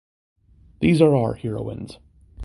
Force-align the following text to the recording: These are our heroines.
These 0.79 0.99
are 0.99 1.15
our 1.15 1.35
heroines. 1.35 1.99